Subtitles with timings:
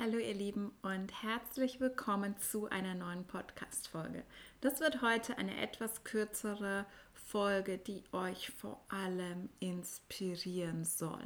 [0.00, 4.22] Hallo ihr Lieben und herzlich willkommen zu einer neuen Podcast-Folge.
[4.60, 11.24] Das wird heute eine etwas kürzere Folge, die euch vor allem inspirieren soll.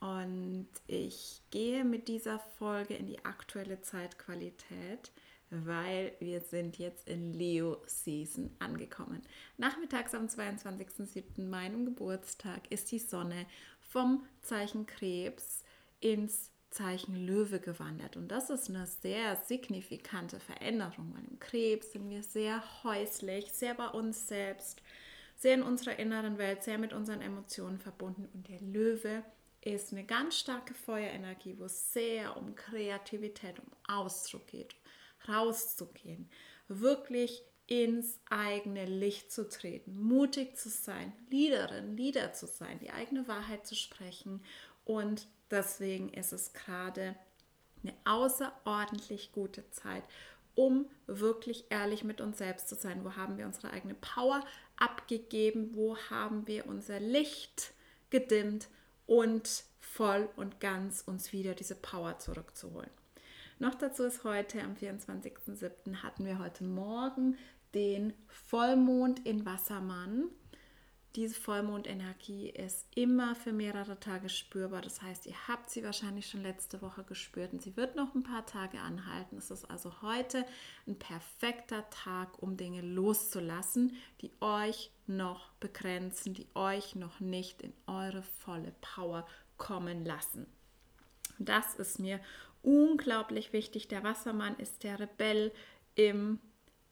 [0.00, 5.12] Und ich gehe mit dieser Folge in die aktuelle Zeitqualität,
[5.50, 9.22] weil wir sind jetzt in Leo-Season angekommen.
[9.58, 13.46] Nachmittags am 22.07., meinem Geburtstag, ist die Sonne
[13.78, 15.62] vom Zeichen Krebs
[16.00, 18.16] ins Zeichen Löwe gewandert.
[18.16, 23.74] Und das ist eine sehr signifikante Veränderung, weil im Krebs sind wir sehr häuslich, sehr
[23.74, 24.80] bei uns selbst,
[25.36, 28.28] sehr in unserer inneren Welt, sehr mit unseren Emotionen verbunden.
[28.32, 29.24] Und der Löwe
[29.62, 34.74] ist eine ganz starke Feuerenergie, wo es sehr um Kreativität, um Ausdruck geht,
[35.28, 36.30] rauszugehen,
[36.68, 43.28] wirklich ins eigene Licht zu treten, mutig zu sein, Liederin, Lieder zu sein, die eigene
[43.28, 44.42] Wahrheit zu sprechen
[44.84, 47.16] und Deswegen ist es gerade
[47.82, 50.04] eine außerordentlich gute Zeit,
[50.54, 53.04] um wirklich ehrlich mit uns selbst zu sein.
[53.04, 54.44] Wo haben wir unsere eigene Power
[54.76, 55.74] abgegeben?
[55.74, 57.72] Wo haben wir unser Licht
[58.10, 58.68] gedimmt
[59.06, 62.90] und voll und ganz uns wieder diese Power zurückzuholen?
[63.58, 65.96] Noch dazu ist heute am 24.07.
[66.02, 67.36] hatten wir heute Morgen
[67.74, 70.30] den Vollmond in Wassermann
[71.16, 74.80] diese Vollmondenergie ist immer für mehrere Tage spürbar.
[74.80, 78.22] Das heißt, ihr habt sie wahrscheinlich schon letzte Woche gespürt und sie wird noch ein
[78.22, 79.36] paar Tage anhalten.
[79.36, 80.46] Es ist also heute
[80.86, 87.72] ein perfekter Tag, um Dinge loszulassen, die euch noch begrenzen, die euch noch nicht in
[87.86, 90.46] eure volle Power kommen lassen.
[91.38, 92.20] Das ist mir
[92.62, 93.88] unglaublich wichtig.
[93.88, 95.52] Der Wassermann ist der Rebell
[95.96, 96.38] im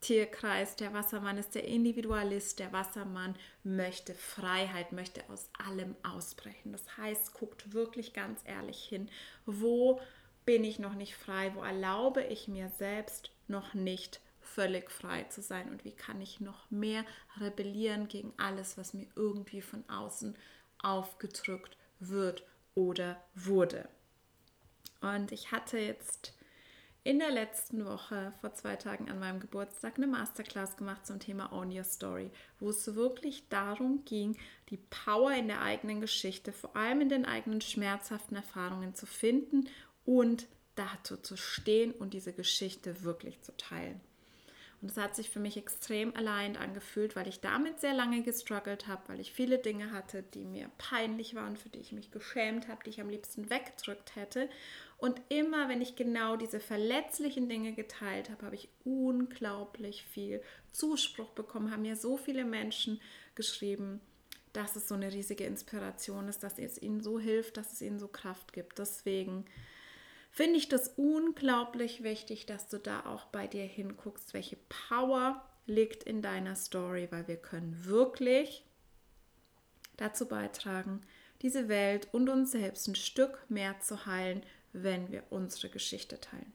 [0.01, 0.75] Tierkreis.
[0.75, 2.59] Der Wassermann ist der Individualist.
[2.59, 6.71] Der Wassermann möchte Freiheit, möchte aus allem ausbrechen.
[6.71, 9.09] Das heißt, guckt wirklich ganz ehrlich hin,
[9.45, 9.99] wo
[10.45, 11.51] bin ich noch nicht frei?
[11.53, 15.69] Wo erlaube ich mir selbst noch nicht völlig frei zu sein?
[15.69, 17.05] Und wie kann ich noch mehr
[17.39, 20.35] rebellieren gegen alles, was mir irgendwie von außen
[20.81, 22.43] aufgedrückt wird
[22.73, 23.87] oder wurde?
[25.01, 26.33] Und ich hatte jetzt
[27.09, 31.51] in der letzten Woche, vor zwei Tagen an meinem Geburtstag, eine Masterclass gemacht zum Thema
[31.51, 34.37] Own Your Story, wo es wirklich darum ging,
[34.69, 39.67] die Power in der eigenen Geschichte, vor allem in den eigenen schmerzhaften Erfahrungen zu finden
[40.05, 43.99] und dazu zu stehen und diese Geschichte wirklich zu teilen.
[44.81, 48.87] Und es hat sich für mich extrem allein angefühlt, weil ich damit sehr lange gestruggelt
[48.87, 52.67] habe, weil ich viele Dinge hatte, die mir peinlich waren, für die ich mich geschämt
[52.67, 54.47] habe, die ich am liebsten weggedrückt hätte.
[54.99, 60.41] Und immer, wenn ich genau diese verletzlichen Dinge geteilt habe, habe ich unglaublich viel
[60.73, 62.99] Zuspruch bekommen, haben mir so viele Menschen
[63.33, 64.01] geschrieben,
[64.51, 67.97] dass es so eine riesige Inspiration ist, dass es ihnen so hilft, dass es ihnen
[67.97, 68.77] so Kraft gibt.
[68.77, 69.45] Deswegen
[70.31, 74.57] finde ich das unglaublich wichtig, dass du da auch bei dir hinguckst, welche
[74.89, 78.65] Power liegt in deiner Story, weil wir können wirklich
[79.95, 80.99] dazu beitragen,
[81.41, 84.43] diese Welt und uns selbst ein Stück mehr zu heilen,
[84.73, 86.53] wenn wir unsere Geschichte teilen.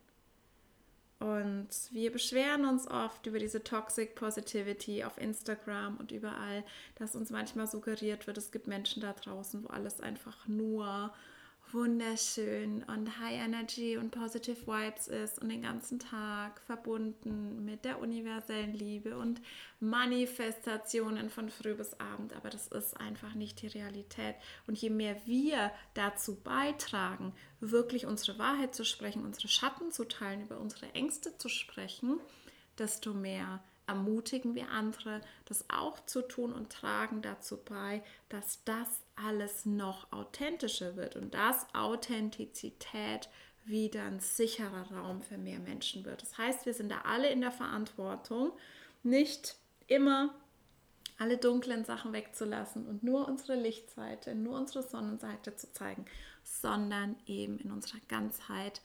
[1.20, 6.64] Und wir beschweren uns oft über diese Toxic Positivity auf Instagram und überall,
[6.96, 11.14] dass uns manchmal suggeriert wird, es gibt Menschen da draußen, wo alles einfach nur
[11.72, 18.00] wunderschön und High Energy und Positive Vibes ist und den ganzen Tag verbunden mit der
[18.00, 19.40] universellen Liebe und
[19.80, 22.32] Manifestationen von früh bis Abend.
[22.34, 24.36] Aber das ist einfach nicht die Realität.
[24.66, 30.42] Und je mehr wir dazu beitragen, wirklich unsere Wahrheit zu sprechen, unsere Schatten zu teilen,
[30.42, 32.20] über unsere Ängste zu sprechen,
[32.78, 39.02] desto mehr ermutigen wir andere, das auch zu tun und tragen dazu bei, dass das
[39.16, 43.28] alles noch authentischer wird und dass Authentizität
[43.64, 46.22] wieder ein sicherer Raum für mehr Menschen wird.
[46.22, 48.52] Das heißt, wir sind da alle in der Verantwortung,
[49.02, 50.34] nicht immer
[51.18, 56.06] alle dunklen Sachen wegzulassen und nur unsere Lichtseite, nur unsere Sonnenseite zu zeigen,
[56.42, 58.82] sondern eben in unserer Ganzheit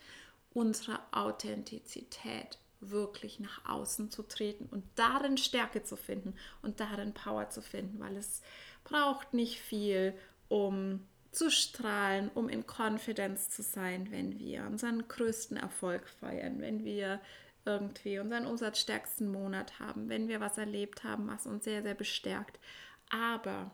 [0.54, 7.50] unsere Authentizität wirklich nach außen zu treten und darin Stärke zu finden und darin Power
[7.50, 8.42] zu finden, weil es
[8.84, 10.14] braucht nicht viel,
[10.48, 16.84] um zu strahlen, um in Confidence zu sein, wenn wir unseren größten Erfolg feiern, wenn
[16.84, 17.20] wir
[17.66, 22.60] irgendwie unseren umsatzstärksten Monat haben, wenn wir was erlebt haben, was uns sehr, sehr bestärkt.
[23.10, 23.72] Aber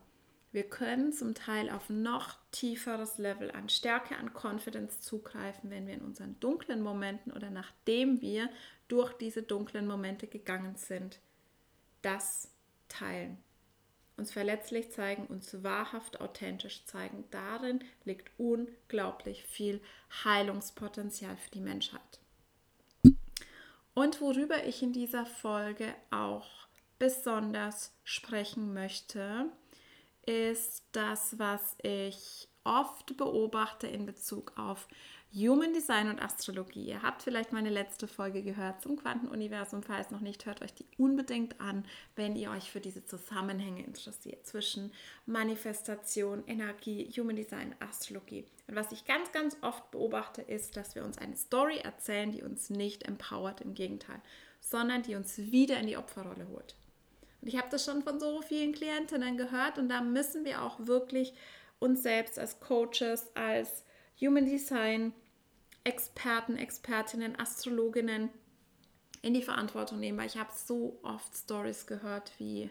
[0.52, 5.94] wir können zum Teil auf noch tieferes Level an Stärke, an Confidence zugreifen, wenn wir
[5.94, 8.48] in unseren dunklen Momenten oder nachdem wir
[8.88, 11.20] durch diese dunklen Momente gegangen sind,
[12.02, 12.50] das
[12.88, 13.38] teilen.
[14.16, 17.24] Uns verletzlich zeigen, uns wahrhaft authentisch zeigen.
[17.30, 19.80] Darin liegt unglaublich viel
[20.24, 22.20] Heilungspotenzial für die Menschheit.
[23.92, 26.48] Und worüber ich in dieser Folge auch
[26.98, 29.50] besonders sprechen möchte,
[30.24, 34.88] ist das, was ich oft beobachte in Bezug auf
[35.36, 36.86] Human Design und Astrologie.
[36.86, 39.82] Ihr habt vielleicht meine letzte Folge gehört zum Quantenuniversum.
[39.82, 41.84] Falls noch nicht, hört euch die unbedingt an,
[42.14, 44.90] wenn ihr euch für diese Zusammenhänge interessiert zwischen
[45.26, 48.46] Manifestation, Energie, Human Design, Astrologie.
[48.66, 52.42] Und was ich ganz, ganz oft beobachte, ist, dass wir uns eine Story erzählen, die
[52.42, 54.22] uns nicht empowert, im Gegenteil,
[54.60, 56.74] sondern die uns wieder in die Opferrolle holt.
[57.42, 60.78] Und ich habe das schon von so vielen Klientinnen gehört und da müssen wir auch
[60.86, 61.34] wirklich
[61.78, 63.84] uns selbst als Coaches, als
[64.18, 65.12] Human Design
[65.86, 68.28] Experten, Expertinnen, Astrologinnen
[69.22, 72.70] in die Verantwortung nehmen, weil ich habe so oft Stories gehört, wie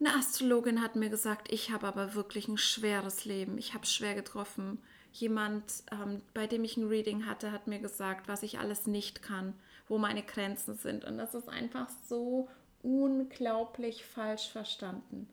[0.00, 4.14] eine Astrologin hat mir gesagt, ich habe aber wirklich ein schweres Leben, ich habe schwer
[4.14, 4.82] getroffen.
[5.12, 9.22] Jemand, ähm, bei dem ich ein Reading hatte, hat mir gesagt, was ich alles nicht
[9.22, 9.54] kann,
[9.88, 11.04] wo meine Grenzen sind.
[11.04, 12.48] Und das ist einfach so
[12.82, 15.28] unglaublich falsch verstanden.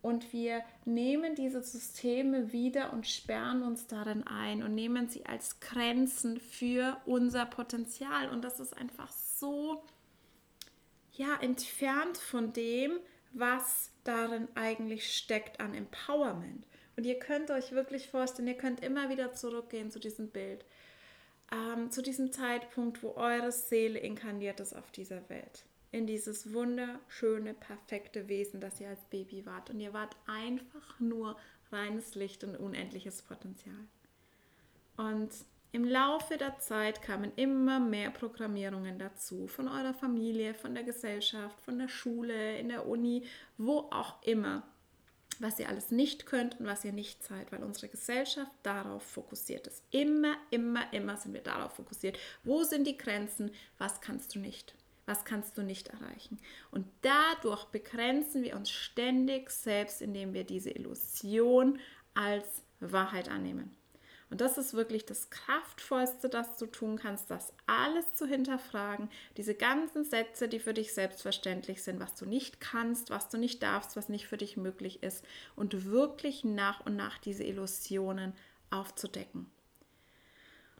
[0.00, 5.58] Und wir nehmen diese Systeme wieder und sperren uns darin ein und nehmen sie als
[5.60, 8.28] Grenzen für unser Potenzial.
[8.30, 9.82] Und das ist einfach so,
[11.12, 12.92] ja, entfernt von dem,
[13.32, 16.64] was darin eigentlich steckt an Empowerment.
[16.96, 20.64] Und ihr könnt euch wirklich vorstellen, ihr könnt immer wieder zurückgehen zu diesem Bild,
[21.52, 27.54] ähm, zu diesem Zeitpunkt, wo eure Seele inkarniert ist auf dieser Welt in dieses wunderschöne,
[27.54, 29.70] perfekte Wesen, das ihr als Baby wart.
[29.70, 31.36] Und ihr wart einfach nur
[31.72, 33.88] reines Licht und unendliches Potenzial.
[34.96, 35.30] Und
[35.70, 41.60] im Laufe der Zeit kamen immer mehr Programmierungen dazu, von eurer Familie, von der Gesellschaft,
[41.60, 43.24] von der Schule, in der Uni,
[43.58, 44.62] wo auch immer,
[45.40, 49.66] was ihr alles nicht könnt und was ihr nicht seid, weil unsere Gesellschaft darauf fokussiert
[49.66, 49.84] ist.
[49.90, 52.18] Immer, immer, immer sind wir darauf fokussiert.
[52.44, 53.52] Wo sind die Grenzen?
[53.76, 54.74] Was kannst du nicht?
[55.08, 56.38] Was kannst du nicht erreichen.
[56.70, 61.78] Und dadurch begrenzen wir uns ständig selbst, indem wir diese Illusion
[62.12, 63.74] als Wahrheit annehmen.
[64.30, 69.08] Und das ist wirklich das Kraftvollste, das du tun kannst, das alles zu hinterfragen.
[69.38, 73.62] Diese ganzen Sätze, die für dich selbstverständlich sind, was du nicht kannst, was du nicht
[73.62, 75.24] darfst, was nicht für dich möglich ist.
[75.56, 78.34] Und wirklich nach und nach diese Illusionen
[78.68, 79.50] aufzudecken.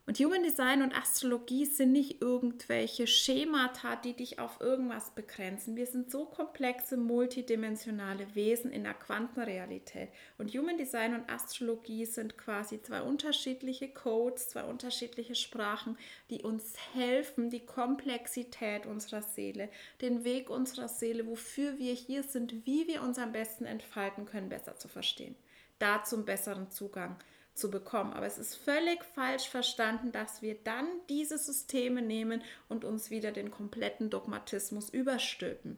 [0.09, 5.77] Und Human Design und Astrologie sind nicht irgendwelche Schemata, die dich auf irgendwas begrenzen.
[5.77, 10.09] Wir sind so komplexe, multidimensionale Wesen in der Quantenrealität.
[10.39, 15.99] Und Human Design und Astrologie sind quasi zwei unterschiedliche Codes, zwei unterschiedliche Sprachen,
[16.31, 19.69] die uns helfen, die Komplexität unserer Seele,
[20.01, 24.49] den Weg unserer Seele, wofür wir hier sind, wie wir uns am besten entfalten können,
[24.49, 25.35] besser zu verstehen.
[25.79, 27.19] Dazu einen besseren Zugang
[27.59, 28.13] zu bekommen.
[28.13, 33.33] Aber es ist völlig falsch verstanden, dass wir dann diese Systeme nehmen und uns wieder
[33.33, 35.77] den kompletten Dogmatismus überstülpen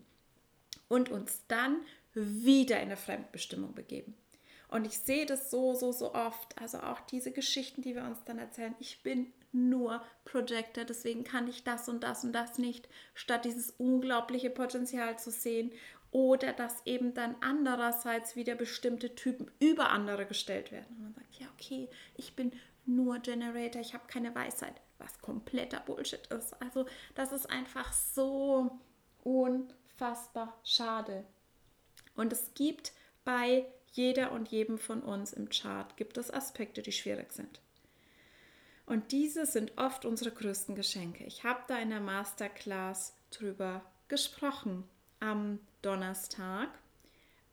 [0.89, 1.81] und uns dann
[2.15, 4.15] wieder in eine Fremdbestimmung begeben.
[4.69, 6.61] Und ich sehe das so, so, so oft.
[6.61, 8.75] Also auch diese Geschichten, die wir uns dann erzählen.
[8.79, 13.71] Ich bin nur Projector, deswegen kann ich das und das und das nicht, statt dieses
[13.79, 15.73] unglaubliche Potenzial zu sehen
[16.13, 20.97] oder dass eben dann andererseits wieder bestimmte Typen über andere gestellt werden.
[20.97, 22.53] Und man sagt, ja, okay, ich bin
[22.87, 26.61] nur Generator, ich habe keine Weisheit, was kompletter Bullshit ist.
[26.61, 28.79] Also das ist einfach so
[29.23, 31.25] unfassbar schade.
[32.17, 32.93] Und es gibt
[33.25, 37.61] bei jeder und jedem von uns im Chart, gibt es Aspekte, die schwierig sind.
[38.87, 41.25] Und diese sind oft unsere größten Geschenke.
[41.25, 44.85] Ich habe da in der Masterclass drüber gesprochen
[45.21, 46.69] am Donnerstag,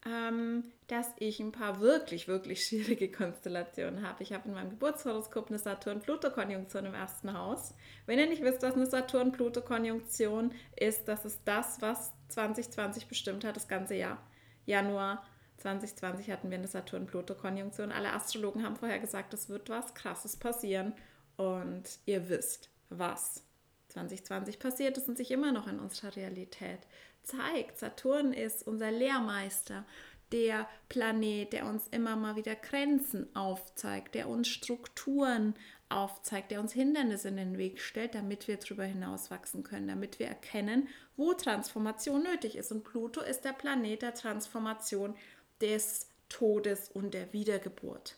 [0.05, 4.23] ähm, dass ich ein paar wirklich, wirklich schwierige Konstellationen habe.
[4.23, 7.73] Ich habe in meinem Geburtshoroskop eine Saturn-Pluto-Konjunktion im ersten Haus.
[8.05, 13.55] Wenn ihr nicht wisst, was eine Saturn-Pluto-Konjunktion ist, das ist das, was 2020 bestimmt hat,
[13.55, 14.21] das ganze Jahr.
[14.65, 15.25] Januar
[15.57, 17.91] 2020 hatten wir eine Saturn-Pluto-Konjunktion.
[17.91, 20.93] Alle Astrologen haben vorher gesagt, es wird was Krasses passieren.
[21.35, 23.43] Und ihr wisst, was
[23.89, 26.79] 2020 passiert ist und sich immer noch in unserer Realität
[27.27, 27.77] zeigt.
[27.77, 29.85] Saturn ist unser Lehrmeister,
[30.31, 35.55] der Planet, der uns immer mal wieder Grenzen aufzeigt, der uns Strukturen
[35.89, 40.19] aufzeigt, der uns Hindernisse in den Weg stellt, damit wir darüber hinaus wachsen können, damit
[40.19, 42.71] wir erkennen, wo Transformation nötig ist.
[42.73, 45.15] Und Pluto ist der Planet der Transformation,
[45.61, 48.17] des Todes und der Wiedergeburt.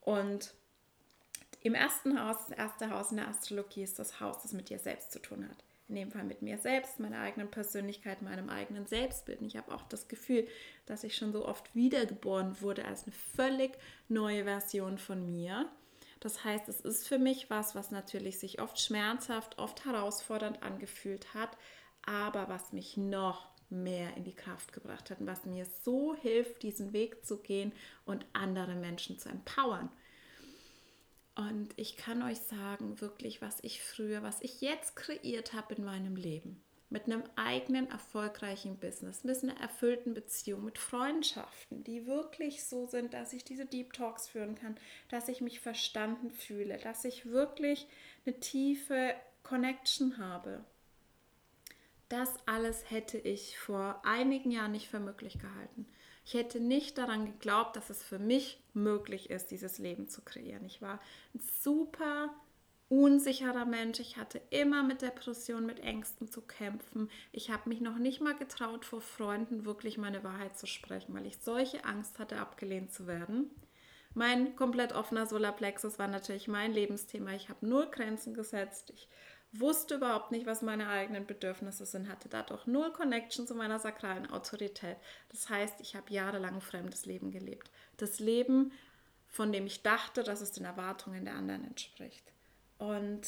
[0.00, 0.54] Und
[1.62, 4.78] im ersten Haus, das erste Haus in der Astrologie ist das Haus, das mit dir
[4.78, 5.64] selbst zu tun hat.
[5.94, 9.40] In dem Fall mit mir selbst, meiner eigenen Persönlichkeit, meinem eigenen Selbstbild.
[9.40, 10.48] Und ich habe auch das Gefühl,
[10.86, 15.70] dass ich schon so oft wiedergeboren wurde als eine völlig neue Version von mir.
[16.18, 21.32] Das heißt, es ist für mich was, was natürlich sich oft schmerzhaft, oft herausfordernd angefühlt
[21.32, 21.56] hat,
[22.04, 26.64] aber was mich noch mehr in die Kraft gebracht hat und was mir so hilft,
[26.64, 27.72] diesen Weg zu gehen
[28.04, 29.90] und andere Menschen zu empowern.
[31.36, 35.84] Und ich kann euch sagen, wirklich, was ich früher, was ich jetzt kreiert habe in
[35.84, 42.64] meinem Leben, mit einem eigenen erfolgreichen Business, mit einer erfüllten Beziehung, mit Freundschaften, die wirklich
[42.64, 44.76] so sind, dass ich diese Deep Talks führen kann,
[45.08, 47.88] dass ich mich verstanden fühle, dass ich wirklich
[48.24, 50.64] eine tiefe Connection habe
[52.14, 55.86] das alles hätte ich vor einigen Jahren nicht für möglich gehalten.
[56.24, 60.64] Ich hätte nicht daran geglaubt, dass es für mich möglich ist, dieses Leben zu kreieren.
[60.64, 61.00] Ich war
[61.34, 62.34] ein super
[62.88, 64.00] unsicherer Mensch.
[64.00, 67.10] Ich hatte immer mit Depressionen, mit Ängsten zu kämpfen.
[67.32, 71.26] Ich habe mich noch nicht mal getraut, vor Freunden wirklich meine Wahrheit zu sprechen, weil
[71.26, 73.50] ich solche Angst hatte, abgelehnt zu werden.
[74.14, 77.32] Mein komplett offener Solarplexus war natürlich mein Lebensthema.
[77.32, 78.92] Ich habe null Grenzen gesetzt.
[78.94, 79.08] Ich
[79.60, 84.30] wusste überhaupt nicht, was meine eigenen Bedürfnisse sind, hatte dadurch null Connection zu meiner sakralen
[84.30, 84.96] Autorität.
[85.30, 87.70] Das heißt, ich habe jahrelang fremdes Leben gelebt.
[87.96, 88.72] Das Leben,
[89.28, 92.32] von dem ich dachte, dass es den Erwartungen der anderen entspricht.
[92.78, 93.22] Und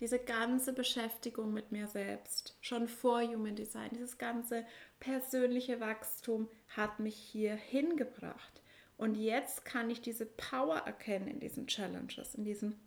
[0.00, 4.64] diese ganze Beschäftigung mit mir selbst, schon vor Human Design, dieses ganze
[4.98, 8.62] persönliche Wachstum hat mich hier hingebracht.
[8.96, 12.80] Und jetzt kann ich diese Power erkennen in diesen Challenges, in diesen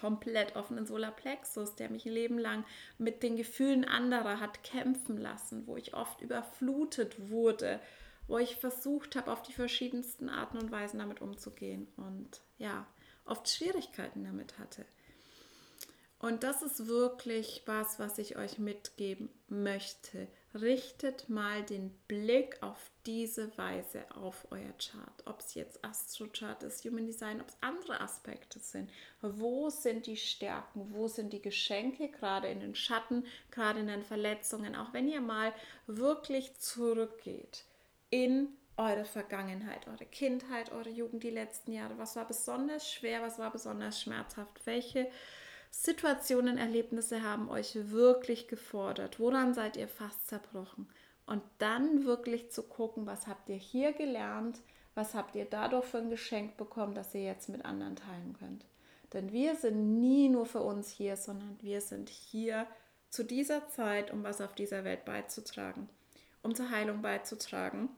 [0.00, 2.64] komplett offenen Solarplexus, der mich ein Leben lang
[2.98, 7.80] mit den Gefühlen anderer hat kämpfen lassen, wo ich oft überflutet wurde,
[8.26, 12.86] wo ich versucht habe, auf die verschiedensten Arten und Weisen damit umzugehen und ja,
[13.24, 14.84] oft Schwierigkeiten damit hatte.
[16.20, 20.26] Und das ist wirklich was, was ich euch mitgeben möchte.
[20.52, 25.26] Richtet mal den Blick auf diese Weise auf euer Chart.
[25.26, 28.90] Ob es jetzt Astro-Chart ist, Human Design, ob es andere Aspekte sind.
[29.20, 30.92] Wo sind die Stärken?
[30.92, 32.08] Wo sind die Geschenke?
[32.08, 34.74] Gerade in den Schatten, gerade in den Verletzungen.
[34.74, 35.52] Auch wenn ihr mal
[35.86, 37.64] wirklich zurückgeht
[38.10, 41.98] in eure Vergangenheit, eure Kindheit, eure Jugend, die letzten Jahre.
[41.98, 43.22] Was war besonders schwer?
[43.22, 44.64] Was war besonders schmerzhaft?
[44.64, 45.10] Welche
[45.70, 49.20] Situationen, Erlebnisse haben euch wirklich gefordert?
[49.20, 50.88] Woran seid ihr fast zerbrochen?
[51.26, 54.60] Und dann wirklich zu gucken, was habt ihr hier gelernt,
[54.94, 58.64] was habt ihr dadurch für ein Geschenk bekommen, das ihr jetzt mit anderen teilen könnt.
[59.12, 62.66] Denn wir sind nie nur für uns hier, sondern wir sind hier
[63.10, 65.88] zu dieser Zeit, um was auf dieser Welt beizutragen,
[66.42, 67.90] um zur Heilung beizutragen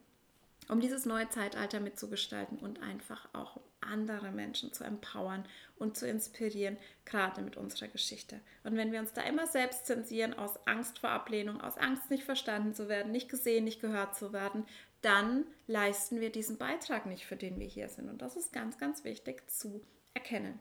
[0.71, 5.45] um dieses neue Zeitalter mitzugestalten und einfach auch andere Menschen zu empowern
[5.77, 8.41] und zu inspirieren, gerade mit unserer Geschichte.
[8.63, 12.25] Und wenn wir uns da immer selbst zensieren aus Angst vor Ablehnung, aus Angst nicht
[12.25, 14.65] verstanden zu werden, nicht gesehen, nicht gehört zu werden,
[15.03, 18.09] dann leisten wir diesen Beitrag nicht, für den wir hier sind.
[18.09, 19.83] Und das ist ganz, ganz wichtig zu
[20.15, 20.59] erkennen.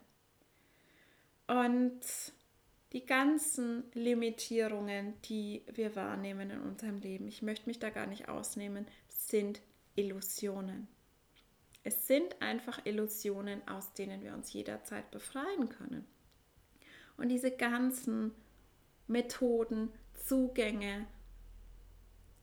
[1.46, 2.02] Und
[2.94, 8.30] die ganzen Limitierungen, die wir wahrnehmen in unserem Leben, ich möchte mich da gar nicht
[8.30, 9.62] ausnehmen, sind
[10.00, 10.88] Illusionen.
[11.84, 16.06] Es sind einfach Illusionen, aus denen wir uns jederzeit befreien können.
[17.18, 18.32] Und diese ganzen
[19.08, 21.06] Methoden, Zugänge,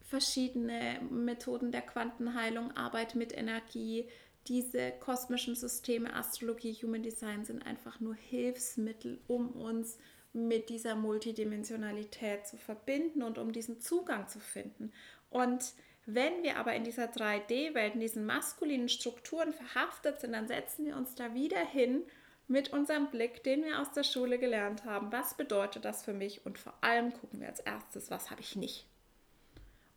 [0.02, 4.08] verschiedene Methoden der Quantenheilung, Arbeit mit Energie,
[4.48, 9.98] diese kosmischen Systeme, Astrologie, Human Design sind einfach nur Hilfsmittel, um uns
[10.32, 14.92] mit dieser Multidimensionalität zu verbinden und um diesen Zugang zu finden.
[15.30, 15.72] Und
[16.06, 20.96] wenn wir aber in dieser 3D-Welt, in diesen maskulinen Strukturen verhaftet sind, dann setzen wir
[20.96, 22.02] uns da wieder hin
[22.48, 25.10] mit unserem Blick, den wir aus der Schule gelernt haben.
[25.10, 26.46] Was bedeutet das für mich?
[26.46, 28.86] Und vor allem gucken wir als erstes, was habe ich nicht?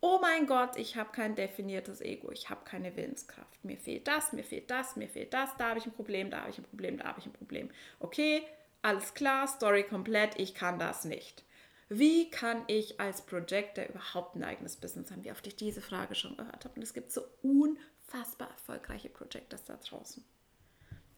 [0.02, 3.64] Oh mein Gott, ich habe kein definiertes Ego, ich habe keine Willenskraft.
[3.64, 6.40] Mir fehlt das, mir fehlt das, mir fehlt das, da habe ich ein Problem, da
[6.40, 7.70] habe ich ein Problem, da habe ich ein Problem.
[8.00, 8.42] Okay,
[8.82, 11.44] alles klar, Story komplett, ich kann das nicht.
[11.92, 15.24] Wie kann ich als Projector überhaupt ein eigenes Business haben?
[15.24, 16.76] Wie oft ich diese Frage schon gehört habe.
[16.76, 20.24] Und es gibt so unfassbar erfolgreiche Projectors da draußen.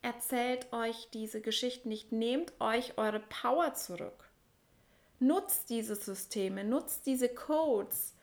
[0.01, 2.11] Erzählt euch diese Geschichten nicht.
[2.11, 4.31] Nehmt euch eure Power zurück.
[5.21, 8.17] Nutzt diese Systeme, nutzt diese Codes.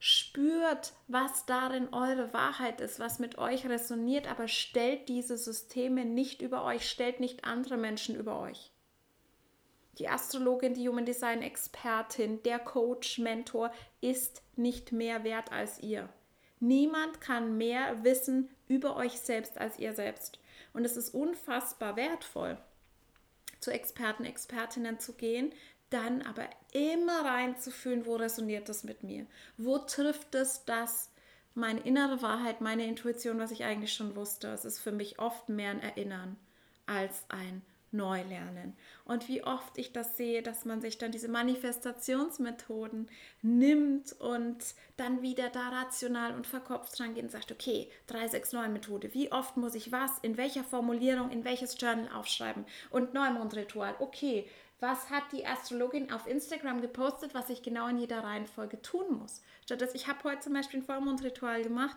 [0.00, 6.42] Spürt, was darin eure Wahrheit ist, was mit euch resoniert, aber stellt diese Systeme nicht
[6.42, 8.72] über euch, stellt nicht andere Menschen über euch.
[9.98, 16.08] Die Astrologin, die Human Design Expertin, der Coach, Mentor ist nicht mehr wert als ihr.
[16.60, 20.38] Niemand kann mehr wissen über euch selbst als ihr selbst.
[20.72, 22.58] Und es ist unfassbar wertvoll,
[23.60, 25.52] zu Experten, Expertinnen zu gehen,
[25.90, 29.26] dann aber immer reinzufühlen, wo resoniert das mit mir?
[29.56, 31.10] Wo trifft es das,
[31.54, 34.48] meine innere Wahrheit, meine Intuition, was ich eigentlich schon wusste?
[34.48, 36.36] Es ist für mich oft mehr ein Erinnern
[36.86, 37.62] als ein
[37.92, 38.76] neu lernen.
[39.04, 43.08] Und wie oft ich das sehe, dass man sich dann diese Manifestationsmethoden
[43.42, 44.58] nimmt und
[44.96, 49.74] dann wieder da rational und verkopft dran geht und sagt, okay, 369-Methode, wie oft muss
[49.74, 54.46] ich was, in welcher Formulierung, in welches Journal aufschreiben und Neumondritual, okay,
[54.80, 59.42] was hat die Astrologin auf Instagram gepostet, was ich genau in jeder Reihenfolge tun muss.
[59.64, 61.96] Statt dass ich habe heute zum Beispiel ein Vollmondritual gemacht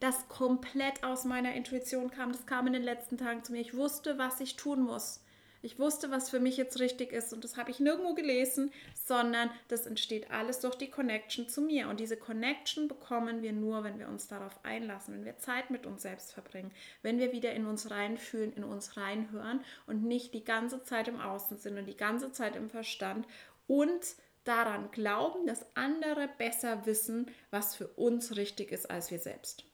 [0.00, 2.32] das komplett aus meiner Intuition kam.
[2.32, 3.60] Das kam in den letzten Tagen zu mir.
[3.60, 5.24] Ich wusste, was ich tun muss.
[5.64, 9.48] Ich wusste, was für mich jetzt richtig ist und das habe ich nirgendwo gelesen, sondern
[9.68, 11.88] das entsteht alles durch die Connection zu mir.
[11.88, 15.86] Und diese Connection bekommen wir nur, wenn wir uns darauf einlassen, wenn wir Zeit mit
[15.86, 16.70] uns selbst verbringen,
[17.00, 21.18] wenn wir wieder in uns reinfühlen, in uns reinhören und nicht die ganze Zeit im
[21.18, 23.26] Außen sind und die ganze Zeit im Verstand
[23.66, 29.64] und daran glauben, dass andere besser wissen, was für uns richtig ist als wir selbst.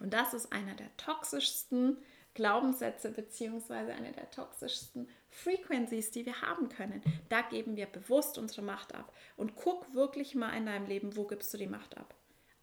[0.00, 1.98] Und das ist einer der toxischsten
[2.34, 7.02] Glaubenssätze beziehungsweise eine der toxischsten Frequencies, die wir haben können.
[7.28, 9.12] Da geben wir bewusst unsere Macht ab.
[9.36, 12.14] Und guck wirklich mal in deinem Leben, wo gibst du die Macht ab?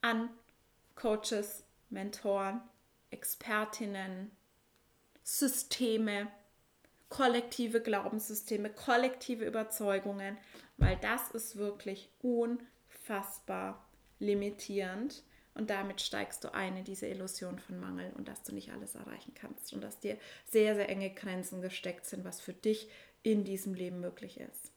[0.02, 0.30] An
[0.96, 2.62] Coaches, Mentoren,
[3.12, 4.32] Expertinnen,
[5.24, 6.28] Systeme,
[7.10, 10.38] kollektive Glaubenssysteme, kollektive Überzeugungen,
[10.78, 13.86] weil das ist wirklich unfassbar
[14.20, 18.72] limitierend und damit steigst du ein in diese Illusion von Mangel und dass du nicht
[18.72, 22.90] alles erreichen kannst und dass dir sehr, sehr enge Grenzen gesteckt sind, was für dich
[23.24, 24.72] in diesem Leben möglich ist.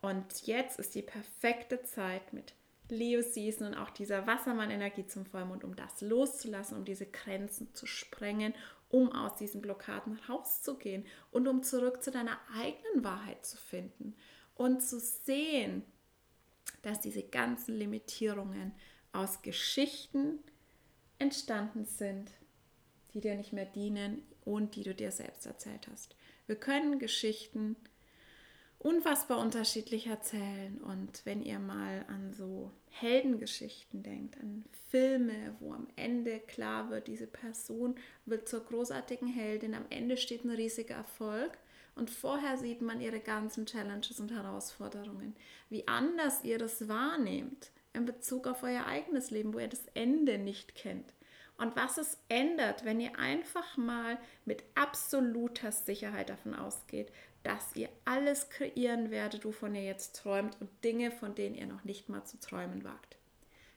[0.00, 2.54] Und jetzt ist die perfekte Zeit mit
[2.88, 7.86] Leo Season und auch dieser Wassermann-Energie zum Vollmond, um das loszulassen, um diese Grenzen zu
[7.86, 8.54] sprengen,
[8.88, 14.14] um aus diesen Blockaden rauszugehen und um zurück zu deiner eigenen Wahrheit zu finden
[14.54, 15.84] und zu sehen,
[16.82, 18.74] dass diese ganzen Limitierungen
[19.12, 20.38] aus Geschichten
[21.18, 22.30] entstanden sind,
[23.14, 26.16] die dir nicht mehr dienen und die du dir selbst erzählt hast.
[26.46, 27.76] Wir können Geschichten
[28.78, 35.86] unfassbar unterschiedlich erzählen und wenn ihr mal an so Heldengeschichten denkt, an Filme, wo am
[35.94, 37.94] Ende klar wird, diese Person
[38.26, 41.56] wird zur großartigen Heldin, am Ende steht ein riesiger Erfolg
[41.94, 45.36] und vorher sieht man ihre ganzen Challenges und Herausforderungen,
[45.70, 50.38] wie anders ihr das wahrnehmt, in Bezug auf euer eigenes Leben, wo ihr das Ende
[50.38, 51.12] nicht kennt.
[51.58, 57.88] Und was es ändert, wenn ihr einfach mal mit absoluter Sicherheit davon ausgeht, dass ihr
[58.04, 62.24] alles kreieren werdet, wovon ihr jetzt träumt und Dinge, von denen ihr noch nicht mal
[62.24, 63.16] zu träumen wagt.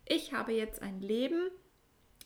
[0.06, 1.49] Ich habe jetzt ein Leben,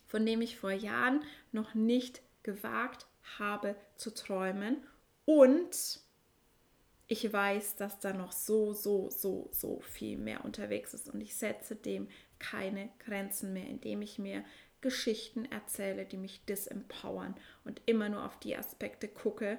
[0.05, 3.05] von dem ich vor Jahren noch nicht gewagt
[3.37, 4.83] habe zu träumen
[5.25, 6.01] und
[7.11, 11.35] ich weiß, dass da noch so, so, so, so viel mehr unterwegs ist und ich
[11.35, 14.45] setze dem keine Grenzen mehr, indem ich mir
[14.79, 19.57] Geschichten erzähle, die mich disempowern und immer nur auf die Aspekte gucke,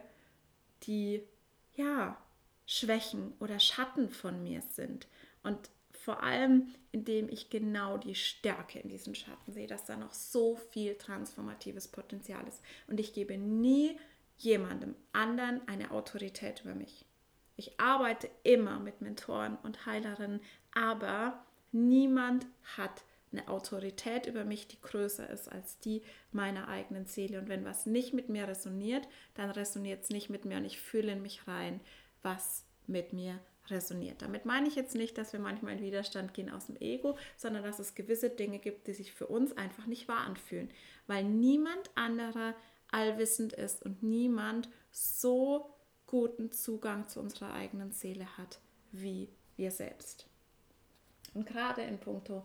[0.85, 1.25] die
[1.75, 2.17] ja
[2.67, 5.09] Schwächen oder Schatten von mir sind
[5.43, 5.59] und
[5.91, 10.55] vor allem indem ich genau die Stärke in diesen Schatten sehe, dass da noch so
[10.55, 13.99] viel transformatives Potenzial ist und ich gebe nie
[14.39, 17.05] jemandem anderen eine Autorität über mich.
[17.61, 20.41] Ich arbeite immer mit Mentoren und Heilerinnen,
[20.75, 22.47] aber niemand
[22.79, 26.01] hat eine Autorität über mich, die größer ist als die
[26.33, 27.39] meiner eigenen Seele.
[27.39, 30.81] Und wenn was nicht mit mir resoniert, dann resoniert es nicht mit mir und ich
[30.81, 31.83] fühle in mich rein,
[32.23, 34.23] was mit mir resoniert.
[34.23, 37.63] Damit meine ich jetzt nicht, dass wir manchmal in Widerstand gehen aus dem Ego, sondern
[37.63, 40.71] dass es gewisse Dinge gibt, die sich für uns einfach nicht wahr anfühlen,
[41.07, 42.55] weil niemand anderer
[42.91, 45.77] allwissend ist und niemand so
[46.11, 48.59] guten Zugang zu unserer eigenen Seele hat
[48.93, 50.27] wie wir selbst.
[51.35, 52.45] Und gerade in puncto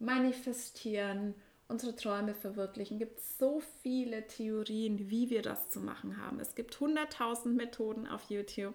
[0.00, 1.34] Manifestieren,
[1.68, 6.40] unsere Träume verwirklichen, gibt es so viele Theorien, wie wir das zu machen haben.
[6.40, 8.74] Es gibt 100.000 Methoden auf YouTube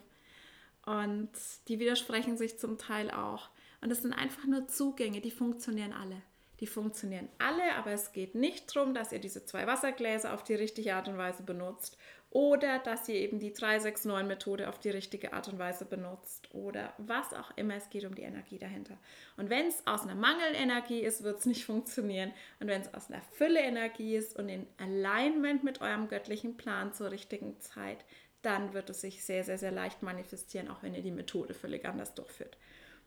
[0.85, 1.31] und
[1.67, 3.49] die widersprechen sich zum Teil auch.
[3.81, 6.21] Und es sind einfach nur Zugänge, die funktionieren alle.
[6.59, 10.55] Die funktionieren alle, aber es geht nicht darum, dass ihr diese zwei Wassergläser auf die
[10.55, 11.97] richtige Art und Weise benutzt
[12.33, 17.31] oder dass ihr eben die 369-Methode auf die richtige Art und Weise benutzt oder was
[17.31, 17.75] auch immer.
[17.75, 18.97] Es geht um die Energie dahinter.
[19.37, 22.33] Und wenn es aus einer Mangelenergie ist, wird es nicht funktionieren.
[22.59, 27.11] Und wenn es aus einer Fülle-Energie ist und in Alignment mit eurem göttlichen Plan zur
[27.11, 28.03] richtigen Zeit,
[28.41, 31.85] dann wird es sich sehr, sehr, sehr leicht manifestieren, auch wenn ihr die Methode völlig
[31.85, 32.57] anders durchführt.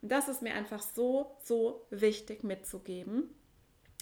[0.02, 3.34] Und das ist mir einfach so, so wichtig mitzugeben,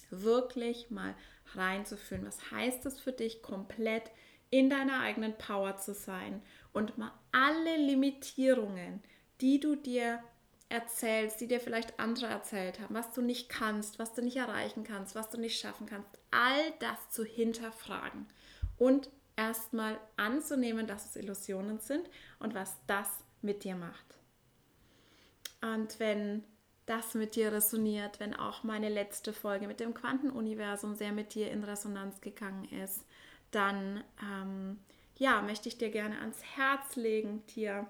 [0.09, 1.15] wirklich mal
[1.53, 2.25] reinzuführen.
[2.25, 4.11] Was heißt es für dich, komplett
[4.49, 6.41] in deiner eigenen Power zu sein
[6.73, 9.01] und mal alle Limitierungen,
[9.41, 10.23] die du dir
[10.69, 14.83] erzählst, die dir vielleicht andere erzählt haben, was du nicht kannst, was du nicht erreichen
[14.83, 18.27] kannst, was du nicht schaffen kannst, all das zu hinterfragen
[18.77, 23.09] und erstmal anzunehmen, dass es Illusionen sind und was das
[23.41, 24.17] mit dir macht.
[25.73, 26.43] Und wenn
[26.85, 31.49] das mit dir resoniert, wenn auch meine letzte Folge mit dem Quantenuniversum sehr mit dir
[31.49, 33.05] in Resonanz gegangen ist,
[33.51, 34.79] dann ähm,
[35.17, 37.87] ja, möchte ich dir gerne ans Herz legen, dir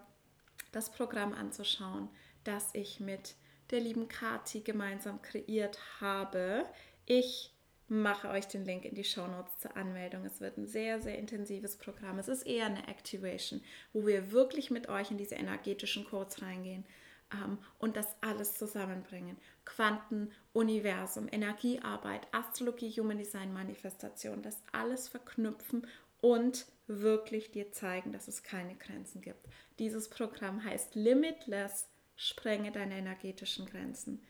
[0.71, 2.09] das Programm anzuschauen,
[2.43, 3.35] das ich mit
[3.71, 6.65] der lieben Kati gemeinsam kreiert habe.
[7.05, 7.51] Ich
[7.87, 10.23] mache euch den Link in die Show Notes zur Anmeldung.
[10.25, 12.19] Es wird ein sehr, sehr intensives Programm.
[12.19, 13.61] Es ist eher eine Activation,
[13.91, 16.85] wo wir wirklich mit euch in diese energetischen Codes reingehen
[17.33, 19.37] ähm, und das alles zusammenbringen.
[19.65, 25.87] Quanten, Universum, Energiearbeit, Astrologie, Human Design, Manifestation, das alles verknüpfen
[26.21, 29.47] und wirklich dir zeigen, dass es keine Grenzen gibt.
[29.79, 34.21] Dieses Programm heißt Limitless, sprenge deine energetischen Grenzen.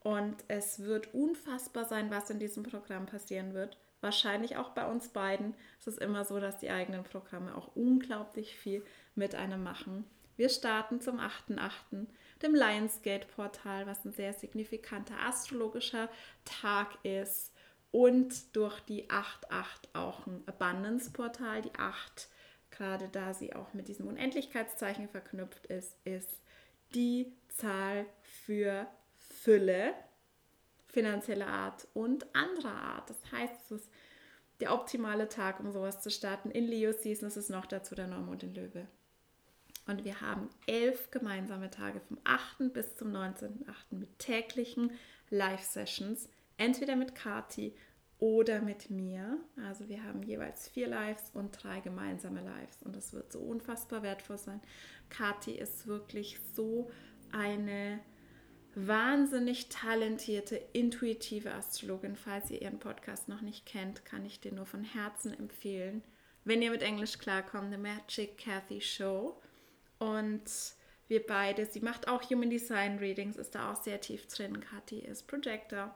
[0.00, 3.76] Und es wird unfassbar sein, was in diesem Programm passieren wird.
[4.00, 5.54] Wahrscheinlich auch bei uns beiden.
[5.78, 8.84] Es ist immer so, dass die eigenen Programme auch unglaublich viel
[9.14, 10.04] mit einem machen.
[10.36, 12.06] Wir starten zum 8.8
[12.42, 16.08] dem Lionsgate-Portal, was ein sehr signifikanter astrologischer
[16.44, 17.52] Tag ist.
[17.90, 21.62] Und durch die 8.8 auch ein Abundance-Portal.
[21.62, 22.28] Die 8,
[22.70, 26.40] gerade da sie auch mit diesem Unendlichkeitszeichen verknüpft ist, ist
[26.94, 28.86] die Zahl für
[29.18, 29.94] Fülle,
[30.88, 33.10] finanzieller Art und anderer Art.
[33.10, 33.90] Das heißt, es ist
[34.60, 36.50] der optimale Tag, um sowas zu starten.
[36.50, 38.86] In Leo Season ist es noch dazu der Neumond in Löwe.
[39.86, 42.72] Und wir haben elf gemeinsame Tage vom 8.
[42.72, 43.96] bis zum 19.8.
[43.96, 44.92] mit täglichen
[45.30, 47.74] Live-Sessions, entweder mit Kati
[48.18, 49.38] oder mit mir.
[49.66, 54.04] Also wir haben jeweils vier Lives und drei gemeinsame Lives und das wird so unfassbar
[54.04, 54.60] wertvoll sein.
[55.10, 56.90] Kati ist wirklich so
[57.32, 57.98] eine
[58.74, 62.14] wahnsinnig talentierte, intuitive Astrologin.
[62.14, 66.02] Falls ihr ihren Podcast noch nicht kennt, kann ich dir nur von Herzen empfehlen.
[66.44, 69.40] Wenn ihr mit Englisch klarkommt, The Magic Cathy Show.
[70.02, 70.42] Und
[71.06, 74.58] wir beide, sie macht auch Human Design Readings, ist da auch sehr tief drin.
[74.58, 75.94] Kathi ist Projector.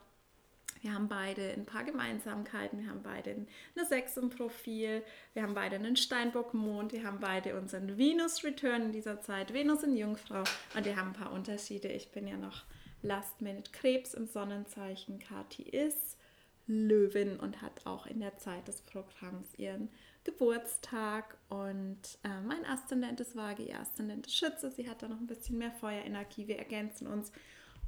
[0.80, 2.78] Wir haben beide ein paar Gemeinsamkeiten.
[2.78, 3.34] Wir haben beide
[3.74, 5.02] eine 6 im Profil.
[5.32, 6.92] Wir haben beide einen Steinbock-Mond.
[6.92, 9.52] Wir haben beide unseren Venus-Return in dieser Zeit.
[9.52, 10.44] Venus in Jungfrau.
[10.76, 11.88] Und wir haben ein paar Unterschiede.
[11.88, 12.62] Ich bin ja noch
[13.02, 15.18] Last-Minute-Krebs im Sonnenzeichen.
[15.18, 16.15] Kathi ist
[16.66, 19.88] Löwin und hat auch in der Zeit des Programms ihren
[20.24, 24.72] Geburtstag und äh, mein Aszendent ist Waage, ihr Aszendent ist Schütze.
[24.72, 26.48] Sie hat da noch ein bisschen mehr Feuerenergie.
[26.48, 27.30] Wir ergänzen uns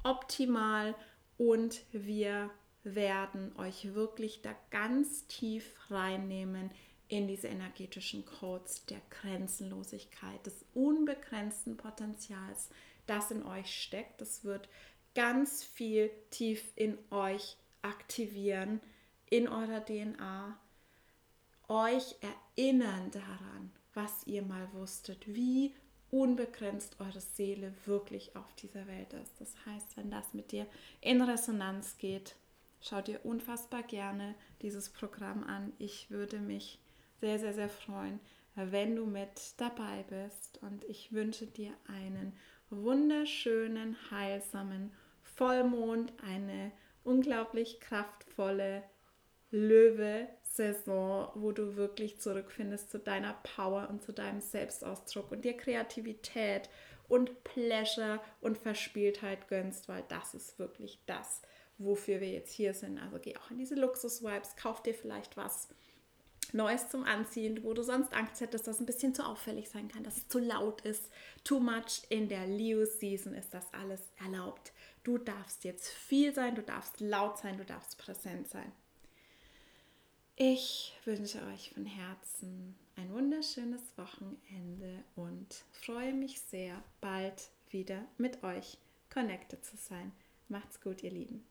[0.05, 0.95] optimal
[1.37, 2.51] und wir
[2.85, 6.71] werden euch wirklich da ganz tief reinnehmen
[7.09, 12.69] in diese energetischen Codes der Grenzenlosigkeit, des unbegrenzten Potenzials,
[13.07, 14.21] das in euch steckt.
[14.21, 14.69] Das wird
[15.15, 18.81] ganz viel tief in euch aktivieren,
[19.31, 20.59] in eurer DNA
[21.69, 22.17] euch
[22.57, 25.75] erinnern daran, was ihr mal wusstet, wie
[26.11, 29.41] unbegrenzt eure Seele wirklich auf dieser Welt ist.
[29.41, 30.67] Das heißt, wenn das mit dir
[31.01, 32.37] in Resonanz geht,
[32.81, 35.73] schaut ihr unfassbar gerne dieses Programm an.
[35.79, 36.79] Ich würde mich
[37.21, 38.21] sehr, sehr, sehr freuen,
[38.55, 40.59] wenn du mit dabei bist.
[40.63, 42.33] Und ich wünsche dir einen
[42.71, 46.73] wunderschönen, heilsamen Vollmond, eine
[47.09, 48.85] unglaublich kraftvolle
[49.51, 55.57] Löwe Saison, wo du wirklich zurückfindest zu deiner Power und zu deinem Selbstausdruck und dir
[55.57, 56.69] Kreativität
[57.09, 61.43] und Pleasure und Verspieltheit gönnst, weil das ist wirklich das,
[61.79, 62.99] wofür wir jetzt hier sind.
[62.99, 65.69] Also geh auch in diese Luxus-Vibes, kauf dir vielleicht was
[66.53, 69.89] Neues zum Anziehen, wo du sonst Angst hättest, dass es ein bisschen zu auffällig sein
[69.89, 71.11] kann, dass es zu laut ist.
[71.45, 74.73] Too much in der Leo-Season ist das alles erlaubt.
[75.09, 78.71] Du darfst jetzt viel sein, du darfst laut sein, du darfst präsent sein.
[80.37, 88.43] Ich wünsche euch von Herzen ein wunderschönes Wochenende und freue mich sehr, bald wieder mit
[88.45, 88.77] euch
[89.09, 90.13] connected zu sein.
[90.51, 91.43] Macht's gut, ihr Lieben.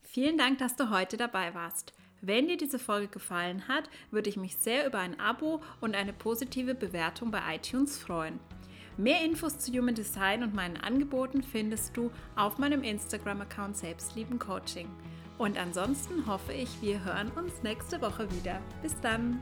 [0.00, 1.92] Vielen Dank, dass du heute dabei warst.
[2.22, 6.14] Wenn dir diese Folge gefallen hat, würde ich mich sehr über ein Abo und eine
[6.14, 8.40] positive Bewertung bei iTunes freuen.
[8.98, 14.88] Mehr Infos zu Human Design und meinen Angeboten findest du auf meinem Instagram-Account Selbstlieben Coaching.
[15.36, 18.58] Und ansonsten hoffe ich, wir hören uns nächste Woche wieder.
[18.82, 19.40] Bis dann!